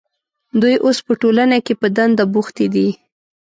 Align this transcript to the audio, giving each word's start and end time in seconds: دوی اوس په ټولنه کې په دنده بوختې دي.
دوی 0.61 0.75
اوس 0.85 0.97
په 1.07 1.13
ټولنه 1.21 1.57
کې 1.65 1.73
په 1.81 1.87
دنده 1.97 2.23
بوختې 2.33 2.65
دي. 2.73 2.87